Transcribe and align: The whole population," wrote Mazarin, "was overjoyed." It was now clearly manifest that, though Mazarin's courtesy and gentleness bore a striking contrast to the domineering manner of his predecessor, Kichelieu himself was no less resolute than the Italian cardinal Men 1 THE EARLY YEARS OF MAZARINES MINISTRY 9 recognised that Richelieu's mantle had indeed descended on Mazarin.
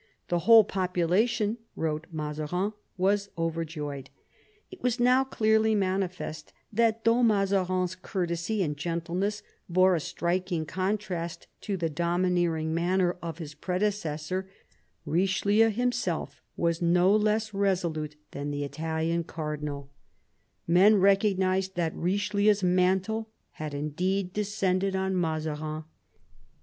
The 0.29 0.39
whole 0.49 0.63
population," 0.63 1.59
wrote 1.75 2.07
Mazarin, 2.11 2.73
"was 2.97 3.29
overjoyed." 3.37 4.09
It 4.71 4.81
was 4.81 4.99
now 4.99 5.23
clearly 5.23 5.75
manifest 5.75 6.53
that, 6.73 7.03
though 7.03 7.21
Mazarin's 7.21 7.93
courtesy 7.93 8.63
and 8.63 8.75
gentleness 8.75 9.43
bore 9.69 9.93
a 9.93 9.99
striking 9.99 10.65
contrast 10.65 11.45
to 11.61 11.77
the 11.77 11.87
domineering 11.87 12.73
manner 12.73 13.15
of 13.21 13.37
his 13.37 13.53
predecessor, 13.53 14.49
Kichelieu 15.07 15.69
himself 15.71 16.41
was 16.57 16.81
no 16.81 17.15
less 17.15 17.53
resolute 17.53 18.15
than 18.31 18.49
the 18.49 18.63
Italian 18.63 19.23
cardinal 19.23 19.91
Men 20.65 20.93
1 20.93 20.93
THE 20.93 20.97
EARLY 20.97 20.97
YEARS 20.97 20.97
OF 20.97 21.03
MAZARINES 21.03 21.03
MINISTRY 21.03 21.37
9 21.37 21.51
recognised 21.51 21.75
that 21.75 21.95
Richelieu's 22.57 22.63
mantle 22.63 23.29
had 23.51 23.73
indeed 23.75 24.33
descended 24.33 24.95
on 24.95 25.15
Mazarin. 25.15 25.83